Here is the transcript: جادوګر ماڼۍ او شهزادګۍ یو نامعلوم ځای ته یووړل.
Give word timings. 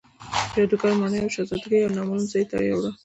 جادوګر 0.53 0.91
ماڼۍ 0.99 1.19
او 1.21 1.29
شهزادګۍ 1.35 1.77
یو 1.79 1.95
نامعلوم 1.95 2.27
ځای 2.31 2.43
ته 2.49 2.55
یووړل. 2.59 2.93